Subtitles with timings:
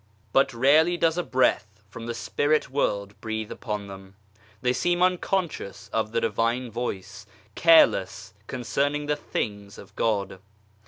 [0.33, 4.15] But rarely does a Breath from the Spirit world breathe upon them.
[4.63, 10.39] They seem un conscious of the Divine Voice, careless concerning the things of God.